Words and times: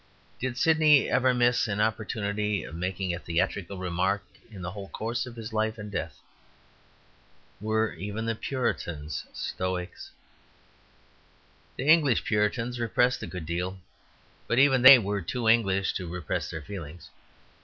Did 0.39 0.57
Sydney 0.57 1.07
ever 1.11 1.31
miss 1.31 1.67
an 1.67 1.79
opportunity 1.79 2.63
of 2.63 2.73
making 2.73 3.13
a 3.13 3.19
theatrical 3.19 3.77
remark 3.77 4.25
in 4.49 4.63
the 4.63 4.71
whole 4.71 4.87
course 4.89 5.27
of 5.27 5.35
his 5.35 5.53
life 5.53 5.77
and 5.77 5.91
death? 5.91 6.17
Were 7.59 7.93
even 7.93 8.25
the 8.25 8.33
Puritans 8.33 9.27
Stoics? 9.31 10.09
The 11.75 11.85
English 11.87 12.23
Puritans 12.23 12.79
repressed 12.79 13.21
a 13.21 13.27
good 13.27 13.45
deal, 13.45 13.77
but 14.47 14.57
even 14.57 14.81
they 14.81 14.97
were 14.97 15.21
too 15.21 15.47
English 15.47 15.93
to 15.93 16.07
repress 16.07 16.49
their 16.49 16.63
feelings. 16.63 17.11